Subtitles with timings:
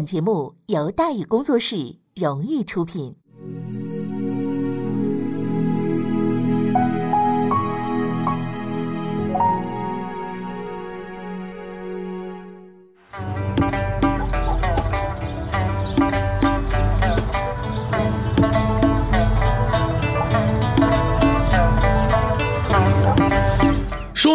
[0.00, 3.19] 本节目由大宇工作室荣誉出品。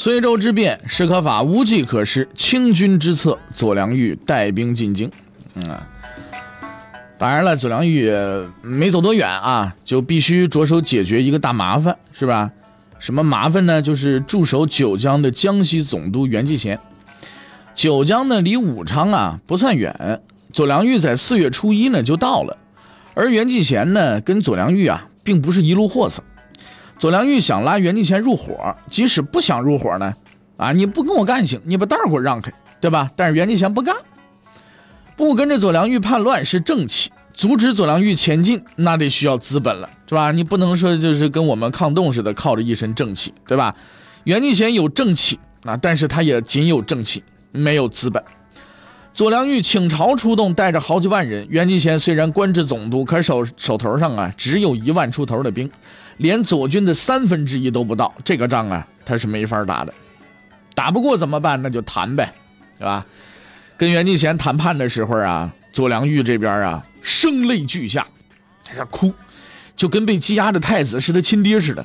[0.00, 5.10] 随州之变，史可法无计可施，清军之策，左良玉带兵进京。
[5.56, 5.76] 嗯，
[7.18, 8.08] 当然了，左良玉
[8.62, 12.48] 没走多远啊，就必须着手解决一个大麻烦，是吧？
[13.00, 13.82] 什么麻烦呢？
[13.82, 16.78] 就是驻守九江的江西总督袁继贤。
[17.74, 20.20] 九江呢，离武昌啊不算远，
[20.52, 22.56] 左良玉在四月初一呢就到了，
[23.14, 26.22] 而袁继贤呢，跟左良玉啊并不是一路货色。
[26.98, 30.12] 左良玉想拉袁继贤入伙，即使不想入伙呢，
[30.56, 33.08] 啊，你不跟我干行，你把道给我让开，对吧？
[33.14, 33.94] 但是袁继贤不干，
[35.16, 40.32] 不跟着左良玉叛乱是正气，阻止左良玉前进那得需要资本了，是吧？
[40.32, 43.76] 你不能说就是跟我们抗冻似的，靠着一身正气，对吧？
[44.24, 48.20] 袁继贤有正气啊，但是他也仅有正气，没有资本。
[49.14, 51.46] 左良玉倾巢出动，带着好几万人。
[51.48, 55.68] 袁继贤虽然官至总督，可手手头上啊只有一万出头的兵。
[56.18, 59.92] 连左军的三分之一都不到，这个仗啊，他是没法打的。
[60.74, 61.60] 打不过怎么办？
[61.62, 62.32] 那就谈呗，
[62.78, 63.04] 是吧？
[63.76, 68.06] 跟袁继贤谈判的时候啊，左良玉这边啊，声泪俱下，
[68.62, 69.12] 在这哭，
[69.74, 71.84] 就跟被羁押的太子是他亲爹似的。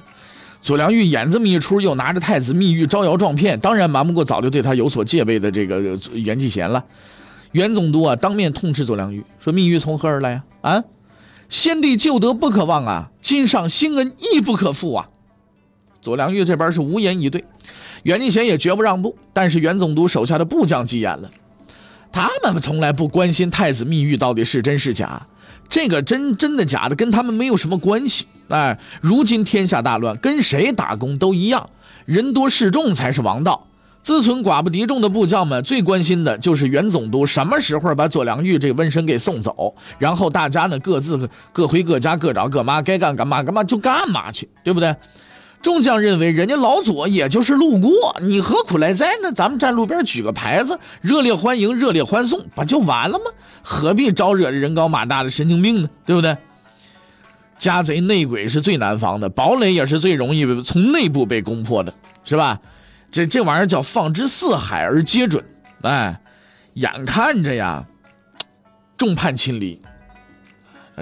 [0.62, 5.80] 左良玉演这么一出，又拿着太子密谕招摇撞骗，当然瞒不过早就对他有所戒备的这个
[6.13, 6.84] 袁继贤了。
[7.52, 10.74] 袁总督啊，当面痛斥左良玉，说密谕从何而来啊？
[10.74, 10.84] 啊？
[11.53, 15.08] 先帝旧德不可忘啊，今上新恩亦不可负啊。
[16.02, 17.46] 左良玉这边是无言以对，
[18.02, 19.16] 袁继贤也绝不让步。
[19.34, 21.30] 但是袁总督手下的部将急眼了，
[22.12, 25.28] 他们从来不关心太子密谕到底是真是假，
[25.69, 28.25] 这个真真的假的跟他们没有什么关系。
[28.47, 31.69] 哎，如今天下大乱，跟谁打工都一样，
[32.06, 33.68] 人多势众才是王道。
[34.03, 44.94] 自存寡不敌众的部将们最关心的就是袁总督什么时候把左良玉这瘟神给送走，然后大家呢各自各回各家各找各妈，该干干嘛干嘛就干嘛去，对不对？
[45.62, 49.31] 众将认为人家老左也就是路过，你何苦来哉呢？
[49.31, 53.25] 咱们站路边举个牌子，热烈欢迎，热烈欢送，不就完了吗？
[53.62, 55.90] 何必招惹人高马大的神经病呢？
[56.06, 56.36] 对不对？
[57.58, 61.94] 家贼内鬼是最难防的，堡垒也是最容易从内部被攻破的，
[62.25, 62.59] 是吧？
[63.13, 65.46] 这这玩意儿叫放之四海而皆准，
[65.84, 66.19] 哎，
[66.74, 67.85] 眼看着呀，
[68.97, 69.79] 众叛亲离，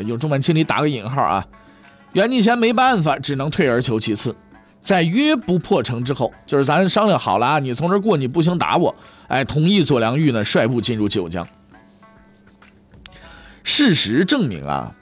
[0.05, 1.47] 用众叛亲离打个引号啊。
[2.11, 4.35] 袁继贤没办法，只能退而求其次，
[4.81, 8.93] 在约不破城之后，就是咱商量好了啊，你从这过，你不行打我，
[9.29, 11.47] 哎，同意左良玉呢率部进入九江。
[13.63, 14.93] 事实证明啊，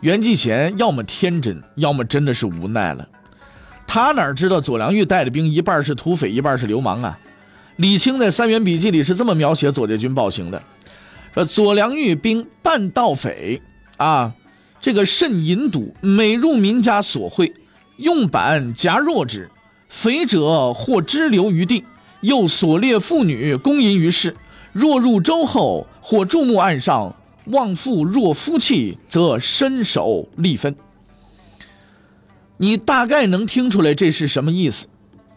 [0.00, 3.06] 袁继贤要么天真，要么真的是无奈了。
[3.92, 7.18] 他哪知道左良玉带的兵一半是土匪，一半是流氓啊！
[7.74, 10.62] 李清在《三元笔记》里是这么描写左家军暴行的：
[11.34, 13.60] 说左良玉兵半盗匪
[13.96, 14.32] 啊，
[14.80, 17.52] 这个甚淫毒，每入民家所会，
[17.96, 19.50] 用板夹弱之，
[19.88, 21.84] 匪者或支流于地，
[22.20, 24.36] 又所猎妇女供淫于市。
[24.72, 30.76] 若入州后，或注目岸上，望妇若夫妻，则伸手立分。
[32.62, 34.86] 你大概能听出来这是什么意思，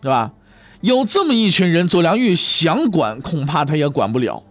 [0.01, 0.33] 对吧？
[0.81, 4.43] 有这么一群人，左良玉想管，恐怕他也管不了。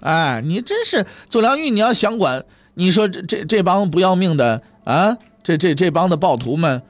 [0.00, 2.44] 哎，你真是左良玉，你要想管，
[2.74, 6.82] 你说这这这帮不要命的啊，这这这帮的暴徒们，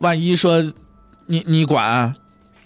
[0.00, 0.62] 万一说
[1.24, 2.14] 你你管，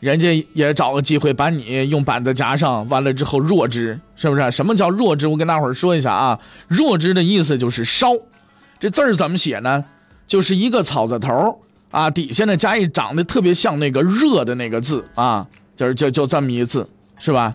[0.00, 4.50] 人家也找个机会把你用板子夹上，完了之后弱智，是不是？
[4.50, 5.28] 什么叫弱智？
[5.28, 8.08] 我跟大伙儿说一下啊，弱智的意思就是烧，
[8.80, 9.84] 这字儿怎么写呢？
[10.26, 11.60] 就是一个草字头
[11.90, 15.46] 啊，底下呢加一长得特别像那个热的那个字啊，
[15.76, 16.88] 就是就就这么一字，
[17.18, 17.54] 是吧？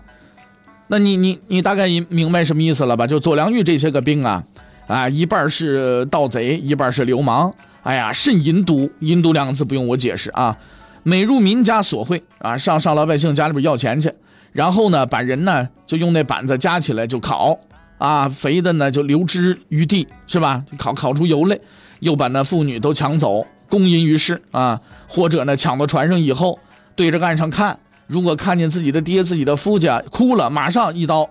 [0.88, 3.06] 那你你你大概明白什么意思了吧？
[3.06, 4.42] 就左良玉这些个兵啊，
[4.86, 7.52] 啊，一半是盗贼，一半是流氓。
[7.82, 10.56] 哎呀，甚淫毒，淫毒两个字不用我解释啊。
[11.04, 14.12] 每入民家索贿啊，上上老百姓家里边要钱去，
[14.52, 17.58] 然后呢，把人呢就用那板子夹起来就烤
[17.98, 20.64] 啊，肥的呢就流之于地，是吧？
[20.70, 21.58] 就烤烤出油来，
[22.00, 26.58] 又把那妇女都抢走，公淫于世啊，或者呢抢到船上以后，
[26.94, 31.28] 对着岸上看，如果看见自己的爹、自己的夫家哭了，马上一刀，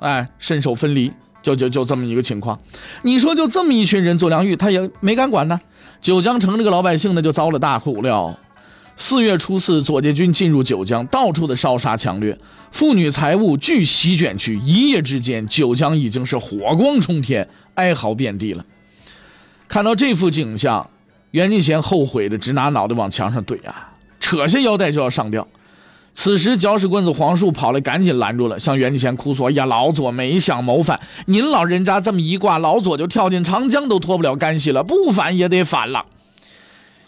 [0.00, 1.12] 哎，身首分离，
[1.42, 2.58] 就就就这么一个情况。
[3.02, 5.60] 你说就这么一群人，左良玉他也没敢管呢。
[6.00, 8.36] 九江城这个老百姓呢就遭了大苦了。
[8.96, 12.38] 四月初四，左家军进入九江，到处的烧杀抢掠，
[12.70, 14.58] 妇女财物俱席卷去。
[14.60, 18.64] 一夜之间，九江已经是火光冲天，哀嚎遍地了。
[19.66, 20.88] 看到这幅景象，
[21.30, 25.48] 袁继贤后悔的直拿脑袋往墙上怼啊，扯下腰带就要上吊。
[26.14, 36.04] 此时，搅屎棍子黄树跑来，赶紧拦住了，向袁继贤哭诉：“哎呀，老左没想谋反，您老人家这么一挂，老左就跳进长江都脱不了干系了，不反也得反了。”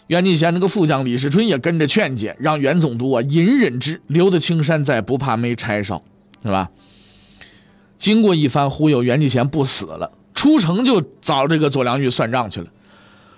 [0.07, 6.03] 袁继贤那个副将李世春也跟着劝解，让袁总督啊隐忍之，留得青山在，不怕没柴烧，
[6.43, 6.69] 是吧？
[7.97, 12.67] 经过一番忽悠，袁继贤不死了，出城就找这个左良玉算账去了。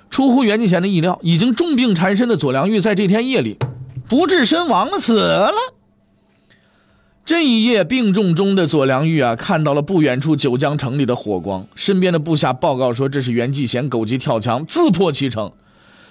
[0.10, 3.58] 出乎袁继贤的意料，已经重病缠身的左良玉在这天夜里
[4.10, 5.54] 不治身亡，死了。
[7.24, 15.52] 这一夜病重中的左良玉啊，看到了不远处九江城里的火光，身边的部下报告说，这是袁继贤狗急跳墙，自破其城。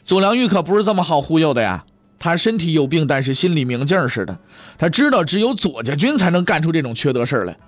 [0.06, 1.84] 左良玉可不是这么好忽悠的呀！
[2.18, 4.38] 他身体有病，但是心里明镜似的。
[4.78, 7.58] 他知道只有左家军才能干出这种缺德事来。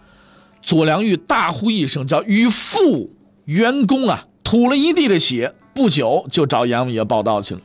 [0.63, 3.11] 左良玉大呼一声，叫“与父
[3.45, 7.61] 袁公啊！”吐了一地的血，不久就找阎王爷报道去了。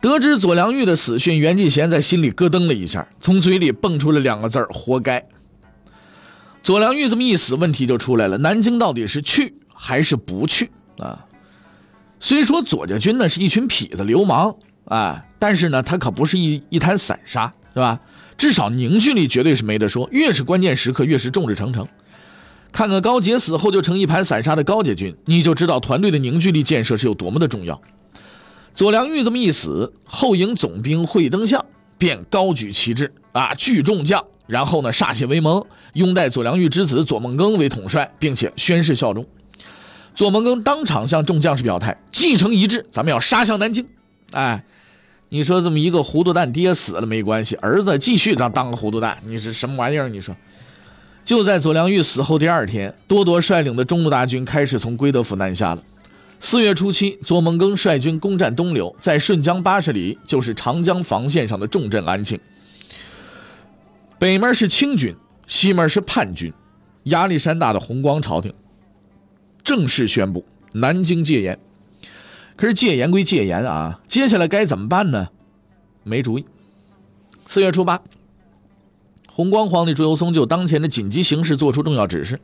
[0.00, 5.22] 得知左良玉的死讯，袁继贤在心里咯噔了一下，从嘴里蹦出了两个字活该。”
[6.64, 11.22] 左良玉这么一死，问题就出来了：南京到底是去还是不去啊？
[12.18, 18.00] 虽说左家军呢是一群痞子流氓啊，但是呢，他可不是一一滩散沙，对吧？
[18.38, 20.08] 至少凝聚力绝对是没得说。
[20.12, 21.86] 越是关键时刻，越是众志成城。
[22.72, 27.80] 看看高杰死后就成一盘散沙的高杰军，你就知道团队的凝聚力建设是有多么的重要。
[28.74, 31.64] 左良玉这么一死，后营总兵惠登相
[31.96, 35.64] 便高举旗帜啊，聚众将，然后呢歃血为盟，
[35.94, 39.26] 拥戴左良玉之子左梦庚为统帅，并且宣誓效忠。
[40.16, 43.86] 左梦庚当场向众将士表态：“继承遗志，咱们要杀向南京。”
[44.32, 44.64] 哎，
[45.28, 50.08] 你说这么一个糊涂蛋，爹死了没关系，儿子继续让当个糊涂蛋，你是什么玩意儿？
[50.08, 50.34] 你说，
[51.22, 55.82] 就在左良玉死后第二天，多铎率领的中路大军开始从归德府南下了。
[56.40, 62.40] 四月初七，左梦庚率军攻占东流，在顺江八十里，就是长江防线上的重镇安庆。
[64.18, 65.14] 北面是清军，
[65.46, 66.50] 西面是叛军，
[67.04, 68.50] 压力山大的红光朝廷。
[69.66, 71.58] 正式宣布南京戒严，
[72.54, 75.26] 可是戒严归戒严啊，接下来该怎么办呢？
[76.04, 76.46] 没主意。
[77.46, 78.00] 四月初八，
[79.28, 82.38] 弘光皇帝朱由崧就当前的紧急形势作出重要指示：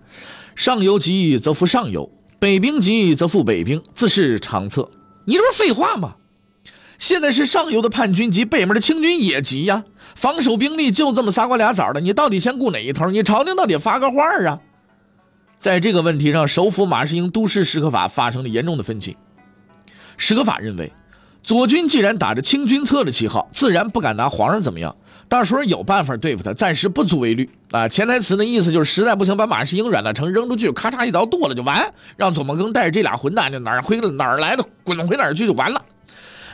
[0.57, 2.11] 上游急则复上游，
[2.41, 4.91] 北兵急则复北兵，自是长策。
[5.25, 6.17] 你这不是废话吗？
[6.99, 9.85] 现在是上游的叛军急，北面的清军也急呀。
[10.17, 13.09] 防守兵力就这么仨瓜俩枣的，你到底先顾哪一头？
[13.13, 14.59] 你朝廷到底发个话啊？
[15.63, 19.17] 在这个问题上，首辅马士英督师史可法发生了严重的分歧。
[20.17, 20.91] 史可法认为，
[21.41, 24.97] 左军既然打着清君侧的旗号，自然不敢拿皇上怎么样，
[25.29, 27.87] 到时候有办法对付他，暂时不足为虑啊。
[27.87, 35.81] 潜台词的意思就是，实在不行，把马士英、阮大铖扔出去，咔嚓一刀剁了就完，让左梦庚带着这俩混蛋，就哪儿回哪儿来的，滚回哪儿去就完了。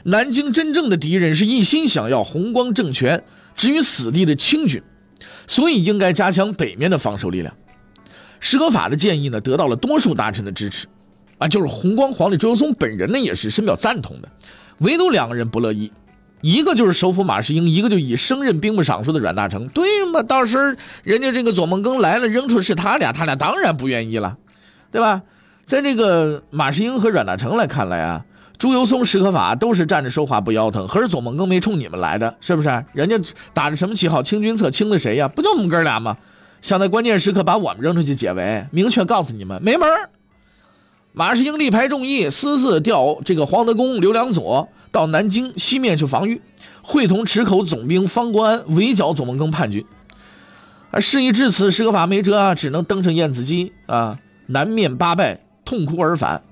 [0.03, 3.25] 南京真正的敌人是一心想要弘光政权
[3.57, 4.83] 置于死地的清军，
[5.47, 7.55] 所以应该加强北面的防守力量。
[8.41, 10.87] 史可法的建议呢，得到了多数大臣的支持，
[11.39, 14.29] 啊，就是弘光皇帝朱由崧本人呢，也是深表赞同的，
[14.79, 15.93] 唯独两个人不乐意，
[16.41, 19.69] 一个就是首辅马士英，一个就已升任兵部尚书的阮大铖。
[19.71, 20.23] 对嘛？
[20.23, 20.65] 到时候
[21.03, 24.37] 人家这个左梦庚来了，扔出是他俩，他俩当然不愿意了，
[24.93, 25.23] 对吧？
[25.65, 28.25] 在这个马士英和阮大铖来看来啊，
[28.57, 32.85] 朱由崧、史可法都是站着说话不腰疼，可是左梦庚没冲你们来的，是不是？
[32.95, 33.19] 人家
[33.53, 34.23] 打着什么旗号？
[34.23, 35.29] 清君侧，清的谁呀？
[35.29, 36.17] 不就我们哥俩吗？
[36.61, 39.89] 想在关键时刻把我们扔出去解围，明确告诉你们没门
[41.13, 46.41] 马士英力排众议，私自调这个黄德功、刘良佐到南京西面去防御，
[46.83, 49.85] 会同池口总兵方国安围剿左梦庚叛军。
[50.91, 56.43] 啊，事已至此，史可法没辙啊，只能登上燕子矶啊，南面八拜，痛哭而返，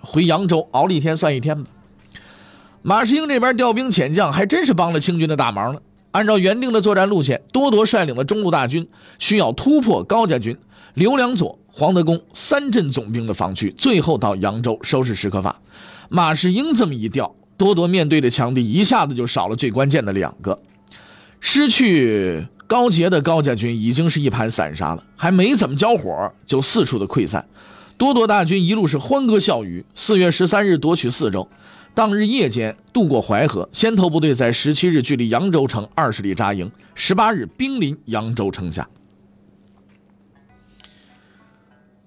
[0.00, 1.70] 回扬州熬了一天算一天吧。
[2.82, 5.82] 马士英这边调兵遣将，还真是帮了清军的大忙了。
[6.12, 8.86] 按照原定的作战路线，多铎率领的中路大军
[9.18, 10.56] 需要突破高家军、
[10.94, 15.60] 刘良佐、黄德功三镇总兵的防区，最后到扬州收拾史可法。
[16.08, 20.58] 马士英这么一调，多铎面对的强敌一下子就少了最关键的两个，
[21.40, 27.44] 失去高杰的高家军已经是一盘散沙了，还没怎么交火就四处的溃散。
[27.96, 29.84] 多铎大军一路是欢歌笑语。
[29.94, 31.48] 四月十三日夺取四州，
[31.94, 38.88] 当日夜间渡过淮河，先头部队在十七日距离扬州城二十里扎营，十八日兵临扬州城下。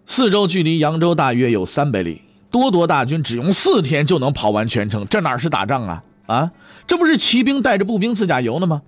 [0.07, 6.03] 四周距离扬州大约有三百里，多铎大军只用四天就能跑完全程，这哪是打仗啊？
[6.25, 6.51] 啊，
[6.87, 8.81] 这不是骑兵带着步兵自驾游呢吗？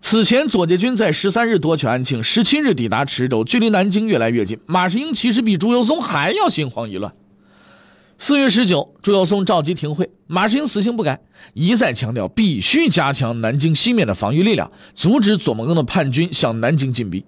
[0.00, 4.58] 此前，左家军在十三日夺取安庆，十七日抵达池州，距离南京越来越近。
[4.66, 7.12] 马士英其实比朱由松还要心慌意乱。
[8.18, 11.20] 四月十九，朱由松召集庭会，马士英死性不改，
[11.52, 17.26] 一再强调必须加强南京西面的防御力量，阻止左梦庚的叛军向南京进逼。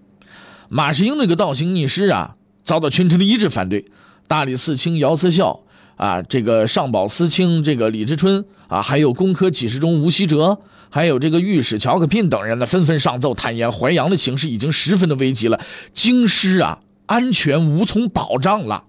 [0.70, 3.84] 马士英那个倒行逆施啊，遭到群臣的一致反对。
[4.26, 5.60] 大理寺卿姚思孝
[5.96, 10.58] 啊，这个上保司卿这个李之春啊，还有工科给事中吴锡哲。
[10.88, 15.60] 还有这个御史乔克聘等人呢，纷纷上奏，坦言淮阳的形势已经十分的危急了，
[15.92, 18.84] 京师啊安全无从保障了。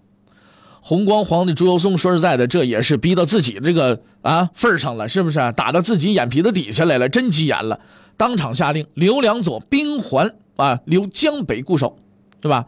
[0.82, 5.38] 红光皇帝朱由松说实在的，这也是逼到自己这个啊份上了，是不是？
[5.56, 7.80] 打到自己眼皮子底下来了，真急眼了，
[8.18, 11.98] 当场下令留两左兵还啊，留江北固守，
[12.42, 12.66] 对吧？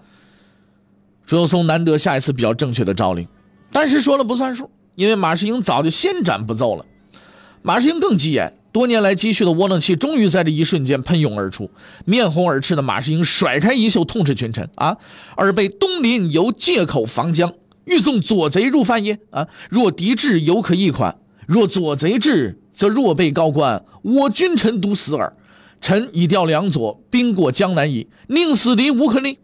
[1.26, 3.28] 朱由松难得下一次比较正确的诏令，
[3.72, 6.86] 但是说了不算数，因为马士英早就先斩不奏了。
[7.62, 8.54] 马士英更急眼。
[8.74, 11.70] 多年来积蓄的窝囊气，终于在这一瞬间喷涌而出。
[12.06, 14.96] 面红耳赤的马士英甩开衣袖，痛斥群臣：“啊，
[15.36, 17.54] 尔辈东林由借口防江，
[17.86, 19.20] 欲纵左贼入犯也！
[19.30, 21.16] 啊，若敌至，犹可一款；
[21.48, 25.34] 若左贼至，则若被高官，我君臣独死耳。
[25.82, 29.40] 臣已调两左兵过江南矣，宁死敌无可立。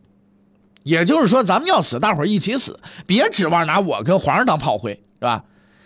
[0.83, 5.43] 也就是说，咱们要死，大伙一起死，别指望拿我跟皇上当炮灰，是吧？”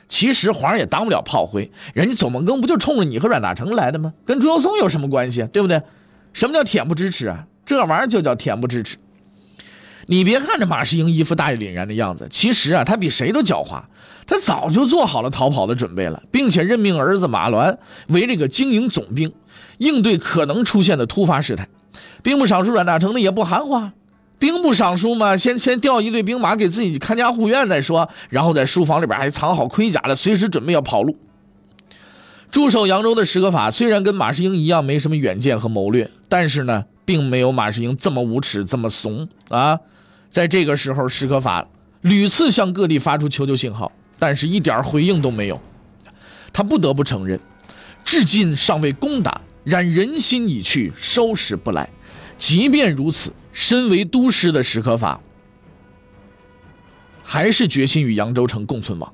[0.10, 4.14] 其实皇上也当不了炮灰，人家左梦庚不就冲着你和阮大铖来的吗？
[4.26, 5.42] 跟朱由松有什么关系？
[5.54, 5.82] 对不对？
[6.34, 7.46] 什么叫恬不知耻啊？
[7.66, 8.98] 这玩意儿就叫恬不知耻。
[10.08, 13.82] 你别看着马士英一副大义凛然的样子，其实啊，他比谁都狡猾。
[14.28, 17.76] 他早就做好了逃跑的准备了，并且任命儿子马銮
[18.08, 19.34] 为这个经营总兵，
[19.78, 21.68] 应对可能出现的突发事态。
[22.22, 23.90] 兵部尚书阮大铖呢，也不含糊。
[24.40, 31.18] 兵部尚书嘛，先先调一队兵马给自己看家护院再说，然后在书房里边还藏好盔甲了，随时准备要跑路。
[32.50, 39.80] 驻守扬州的史可法虽然跟马士英一样没什么远见和谋略，但是呢，并没有马士英这么无耻，这么怂啊！
[40.32, 41.68] 在这个时候，史可法
[42.02, 45.62] 屡次向各地发出求救信号，但是一点回应都没有。
[46.52, 47.40] 他不得不承认，
[48.04, 51.88] 至今尚未攻打，然人心已去，收拾不来。
[52.40, 53.32] 即便如此。
[53.54, 55.20] 身为都师的史可法，
[57.22, 59.14] 还是决心与扬州城共存亡。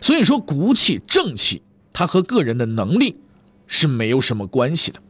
[0.00, 1.60] 所以说，骨气、正气，
[1.92, 3.18] 他和个人的能力
[3.66, 5.00] 是没有什么关系的。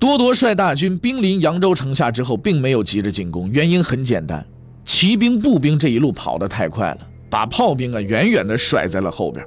[0.00, 4.44] 多铎率大军兵临扬州城下之后，并没有急着进攻，原因很简单：
[4.82, 9.44] 骑兵、步兵这一路跑得太快了，把炮兵啊远远地甩在了后边。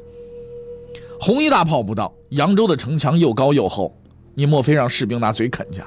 [1.19, 3.97] 红衣大炮不到，扬州的城墙又高又厚，
[4.35, 5.81] 你莫非让士兵拿嘴啃去？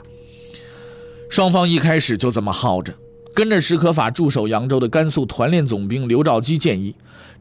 [1.31, 2.93] 双方一开始就这么耗着，
[3.33, 6.93] 跟着史可法驻守扬州的甘肃团练总兵刘兆基建议，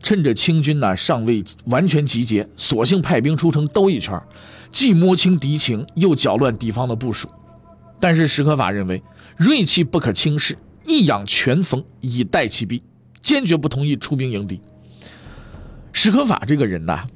[0.04, 4.22] 趁着清军呢尚未完全集结，索性派兵出城兜一圈，
[4.72, 7.30] 既摸清敌情，又搅乱敌方的部署。
[8.00, 9.02] 但是史可法认为
[9.38, 12.84] 锐气不可轻视，一养全锋以待其弊，
[13.22, 14.62] 坚决不同意出兵迎敌。
[15.94, 17.08] 史可法这个人呢，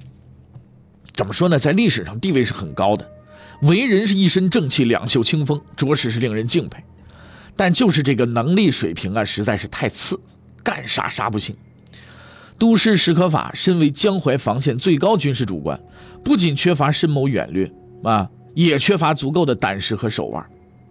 [1.13, 3.05] 怎么说呢，在历史上地位是很高的。
[3.61, 6.81] 为人是一身正气，两袖清风，着实是令人敬佩。
[7.57, 10.17] 但就是这个能力水平啊，实在是太次，
[10.63, 11.53] 干啥啥不行。
[12.57, 15.77] 都师史可法身为江淮防线最高军事主官，
[16.23, 17.71] 不仅缺乏深谋远虑
[18.03, 20.45] 啊，也缺乏足够的胆识和手腕，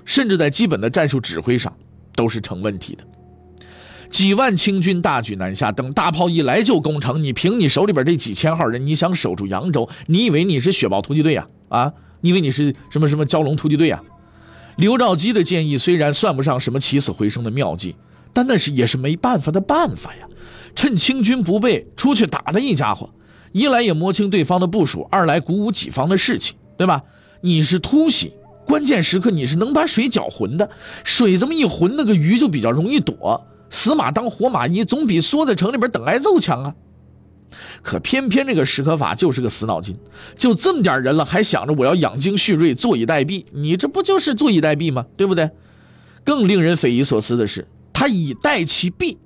[0.04, 1.72] 甚至在基本的战术指挥上
[2.14, 3.04] 都是成问题的。
[4.10, 7.22] 几万清军大举南下，等大炮一来就攻城。
[7.22, 11.46] 你凭你手里边这几千号人，你想守住扬州，你以为你是雪豹突击队呀？
[11.68, 11.92] 啊？
[12.22, 14.02] 你以为你是什么什么蛟龙突击队啊？
[14.76, 17.94] 刘兆基的建议虽然算不上什么起死回生的妙计，
[18.32, 20.26] 但那是也是没办法的办法呀。
[20.74, 23.10] 趁清军不备，出去打了一家伙，
[23.52, 27.02] 一来也摸清对方的部署，二来鼓舞己方的士气，对吧？
[27.40, 28.32] 你是突袭，
[28.66, 30.68] 关键时刻你是能把水搅浑的，
[31.04, 33.46] 水这么一浑，那个鱼就比较容易躲。
[33.70, 36.74] 死马当活马医，总比缩在城里边等挨揍强啊。
[37.82, 39.96] 可偏偏这个史可法就是个死脑筋，
[40.36, 43.44] 就这么点人了，还想着我要养精蓄锐，坐以待毙。
[43.52, 45.06] 你这不就是坐以待毙吗？
[45.16, 45.50] 对不对？
[46.24, 49.16] 更令人匪夷所思的是，他以待其毙。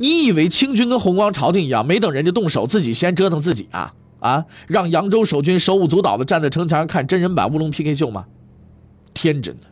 [0.00, 3.92] 你以为清军跟弘光朝廷一样，没等人家动手，自己先折腾自己啊？
[4.20, 8.24] 啊，让扬州守军手舞足蹈的站在城墙上看真人版乌龙 PK 秀吗？
[9.12, 9.66] 天真的。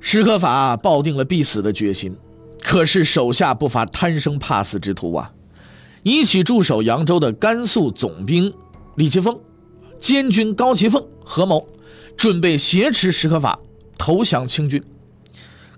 [0.00, 2.16] 史可法抱定了必死的决心，
[2.60, 5.32] 可是手下不乏贪生怕死之徒啊！
[6.02, 8.52] 一起驻守扬州的甘肃总兵
[8.96, 9.38] 李奇峰、
[10.00, 11.64] 监军高奇凤合谋，
[12.16, 13.60] 准备挟持史可法
[13.96, 14.82] 投降清军。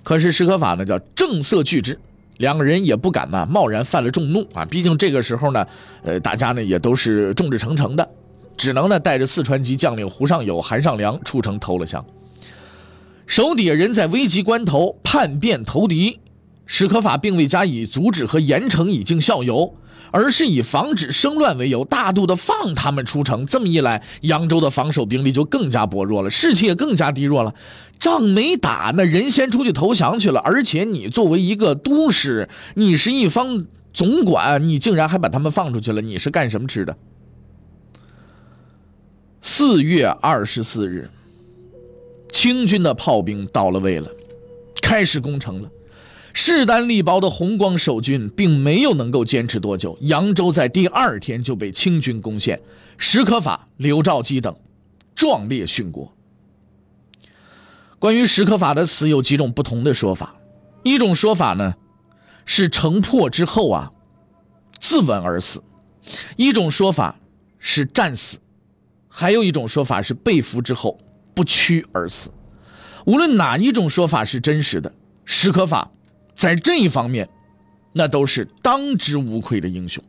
[0.03, 1.99] 可是史可法呢，叫正色拒之，
[2.43, 4.65] 两个人也不敢呢贸然犯了众怒啊！
[4.65, 5.65] 毕竟这个时候呢，
[6.03, 8.11] 呃，大家呢也都是众志成城的，
[8.57, 12.05] 只能呢带着四川籍将领胡尚友、韩尚良出城投了降。
[13.29, 16.19] 手底下人在危急关头叛变投敌，
[16.67, 19.73] 史可法并未加以阻止和严惩以儆效尤，
[20.13, 23.45] 而是以防止生乱为由，大度的放他们出城。
[23.45, 27.53] 这么一来，扬州的防守兵力就更加薄弱了，士气也更加低弱了。
[27.99, 36.97] 仗没打，那人先出去投降去了，而且你作为一个都师，你是一方总管，你竟然还把他们放出去了，你是干什么吃的？
[39.41, 41.11] 四月二十四日。
[42.33, 44.09] 清军的炮兵到了位了，
[44.81, 45.69] 开始攻城了。
[46.33, 52.61] 势单力薄的红光守军并没有能够坚持多久，扬州在第二天就被清军攻陷，
[52.97, 54.55] 史可法、刘兆基等
[55.15, 56.13] 壮烈殉国。
[57.99, 60.37] 关于史可法的死有几种不同的说法，
[60.83, 61.75] 一种说法呢
[62.45, 63.93] 是城破之后啊
[64.79, 65.61] 自刎而死；
[66.37, 67.21] 一种说法
[67.59, 68.39] 是战死；
[69.09, 70.99] 还有一种说法是被俘之后。
[71.35, 72.29] 不屈而死，
[73.07, 74.93] 无论哪一种说法是真实的，
[75.25, 75.91] 史可法
[76.35, 77.29] 在这一方面，
[77.93, 80.03] 那都是当之无愧的英雄。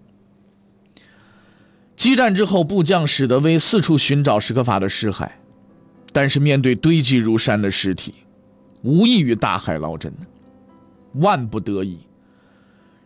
[1.96, 5.30] 激战之后，部将史德威四处寻找史可法的尸骸，
[6.12, 8.16] 但是面对堆积如山的尸体，
[8.82, 10.12] 无异于大海捞针。
[11.14, 12.00] 万不得已，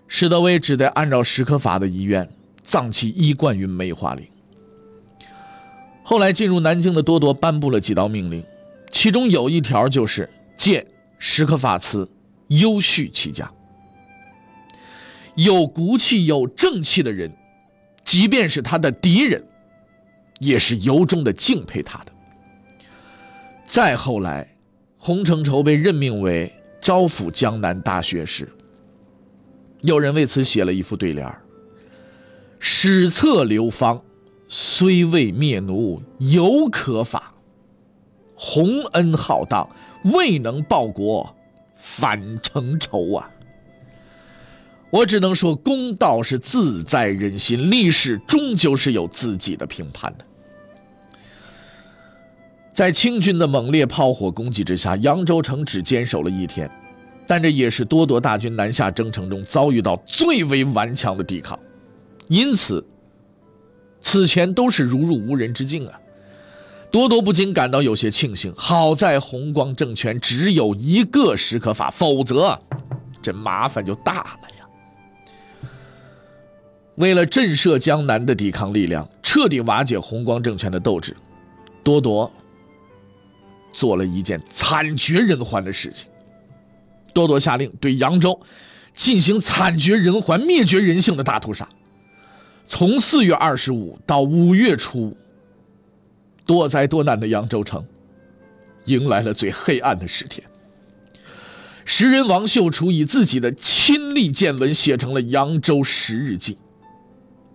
[0.08, 2.30] 史德威只得按照史可法的遗愿，
[2.64, 4.26] 葬其衣冠于梅花岭。
[6.04, 8.42] 后来进入南京的多铎颁布了几道命令，
[8.92, 10.88] 其中有一条就是借
[11.20, 12.10] 史可法祠，
[12.48, 13.51] 优恤其家。
[15.36, 17.31] 有骨气、有正气的人，
[18.03, 19.44] 即便是他的敌人，
[20.40, 22.12] 也是由衷的敬佩他的。
[23.66, 24.55] 再后来，
[24.98, 28.51] 洪承畴被任命为招抚江南大学士，
[29.81, 31.31] 有人为此写了一副对联
[32.60, 34.01] 史册流芳。
[34.50, 37.33] 虽未灭奴，犹可法；
[38.33, 39.70] 洪恩浩荡，
[40.05, 41.36] 未能报国，
[41.77, 43.29] 反成仇啊！
[44.90, 50.25] 我只能说，公道是自在人心，历史终究是有自己的评判的。
[52.74, 56.70] 在清军的猛烈炮火攻击之下，扬州城只坚守了一天，
[57.27, 61.59] 但这也是多铎大军南下征程中遭遇到最为顽强的抵抗，
[62.27, 62.83] 因此。
[64.00, 66.00] 此前都是如入无人之境啊！
[66.98, 72.60] 多多不禁感到有些庆幸，好在弘光政权只有一个史可法，否则
[73.22, 75.70] 这麻烦就大了呀。
[76.96, 81.16] 为了震慑江南的抵抗力量，彻底瓦解弘光政权的斗志，
[81.83, 82.31] 多多
[83.72, 86.07] 做了一件惨绝人寰的事情。
[87.14, 88.40] 多多下令对扬州
[88.96, 91.70] 进行惨绝人寰、灭绝人性的大屠杀。
[92.66, 95.16] 从四月二十五到五月初，
[96.48, 97.86] 多灾多难的扬州城，
[98.86, 100.48] 迎来了最黑暗的十天。
[101.86, 106.53] 诗人王秀楚以自己的亲历见闻写成了《扬州十日记》，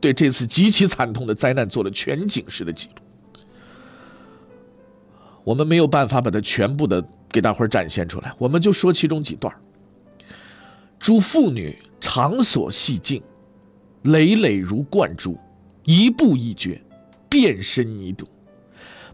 [0.01, 3.03] 对这次极其惨痛的灾难做了全景式的记录。
[5.43, 9.53] 我们没有办法把它全部的给大伙展现出来，我们就说其中几段
[10.99, 13.23] 诸妇女场所细镜。
[14.07, 15.39] 累累如灌珠，
[15.85, 16.83] 一步一绝，
[17.29, 18.27] 遍身泥土，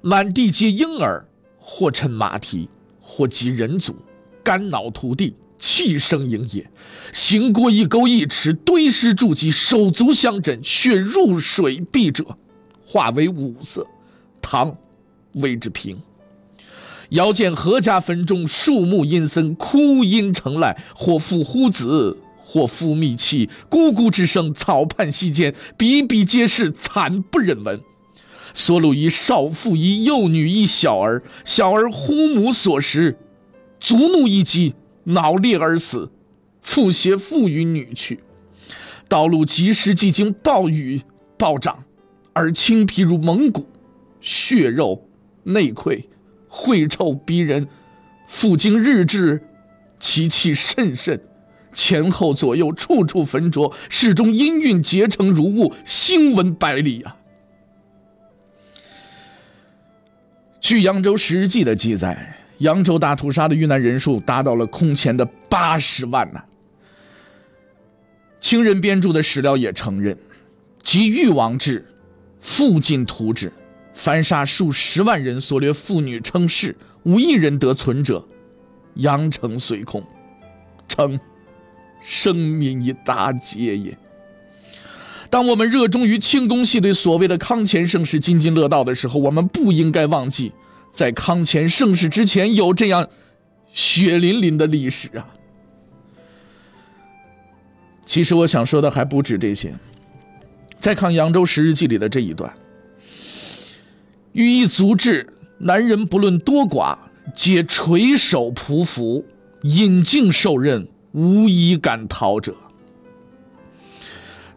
[0.03, 1.27] 满地皆婴儿，
[1.59, 2.69] 或乘马蹄，
[3.01, 3.97] 或及人足，
[4.43, 6.71] 肝脑涂地，气声盈野。
[7.13, 12.25] 行过一沟一池，堆尸筑基，手足相枕，血入水碧者，
[12.85, 13.87] 化为五色，
[14.41, 14.77] 唐，
[15.33, 15.99] 魏之平。
[17.11, 22.19] 遥见何家坟中，树木阴森，哭音成籁，或父呼子。
[22.51, 27.79] 或夫密契，咕咕之声，草畔溪间，比比皆是，惨不忍闻。
[28.55, 31.23] 所虏一少妇，一幼女，一小儿。
[31.45, 33.17] 小儿呼母所食，
[33.79, 36.11] 卒怒一击，脑裂而死。
[36.61, 38.21] 父携妇与女去，
[39.09, 41.01] 道路及时即经暴雨
[41.39, 41.85] 暴涨，
[42.33, 43.67] 而青皮如蒙古，
[44.21, 45.09] 血肉
[45.45, 46.05] 内溃，
[46.51, 47.69] 秽臭逼人。
[48.27, 49.43] 父经日至，
[49.99, 51.19] 其气甚甚。
[51.73, 57.17] 前后左右，处处焚灼，室中阴氲结成如雾，星闻百里呀。
[60.69, 66.45] 据《扬州十日记》的记载，扬州大屠杀的遇难人数达到了空前的八十万呐。
[68.39, 70.15] 清人编著的史料也承认，
[70.83, 71.87] 即欲王志
[72.43, 73.51] 附近图纸，
[73.95, 78.23] 凡杀数十万人，所掠妇女称氏，无一人得存者，
[78.97, 80.05] 阳城遂空，
[80.87, 81.19] 称
[82.03, 83.97] 生民以大劫也。
[85.31, 90.53] 当我们热衷于清宫戏对所谓的康乾盛世津津乐道的时候，我们不应该忘记，
[90.93, 93.09] 在康乾盛世之前有这样
[93.73, 95.27] 血淋淋的历史啊！
[98.05, 99.75] 其实我想说的还不止这些。
[100.81, 102.53] 再看《扬州十日记》里的这一段，
[104.33, 105.27] 寓意足智，
[105.59, 106.97] 男人不论多寡，
[107.35, 109.25] 皆垂首匍匐，
[109.63, 112.57] 引颈受刃，无一敢逃者。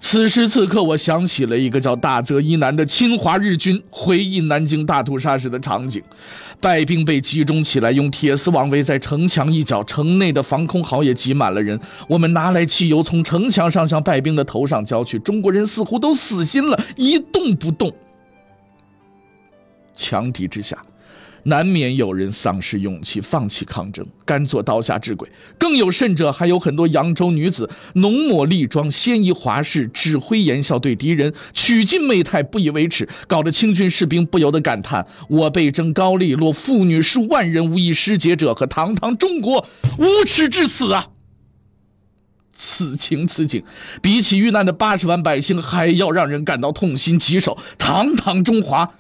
[0.04, 6.04] 此时此刻，我想起了一个叫大泽一男的侵华日军回忆南京大屠杀时的场景：
[6.60, 11.80] 败兵被集中起来，用铁丝网围在城墙一角，城内的防空壕也挤满了人。
[12.10, 15.18] 我们拿来汽油，从城墙上向败兵的头上浇去。
[15.20, 17.94] 中国人似乎都死心了，一动不动。
[19.96, 20.78] 强敌之下。
[21.44, 25.28] 难免有人丧失勇气，放弃抗争，甘做刀下之鬼。
[25.58, 41.08] 更有甚者，还有很多扬州女子浓抹丽妆，鲜衣华饰，指挥言笑，对敌人曲尽媚态，不以为耻，搞得清军士兵不由得感叹：我辈征高丽，落妇女数万人，无一失节者，可堂堂中国无耻至此啊！
[42.54, 43.64] 此情此景，
[44.04, 47.58] 比起遇难的八十万百姓，还要让人感到痛心疾首。
[47.80, 48.94] 堂堂中华。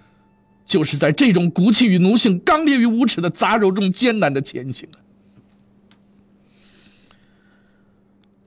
[0.71, 5.03] 就是在这种骨气与奴性、刚烈与无耻的杂糅中艰难的前行啊！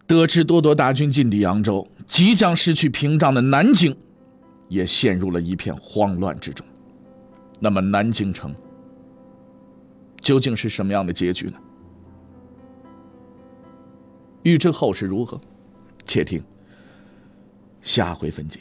[0.06, 3.94] 得知多铎大军进抵扬州，即将失去屏障的南京，
[4.70, 6.66] 也陷入了一片慌乱之中。
[7.60, 8.54] 那么，南京城
[10.22, 11.58] 究竟是什么样的结局呢？
[14.44, 15.38] 欲知后事如何，
[16.06, 16.42] 且听
[17.82, 18.60] 下回分解。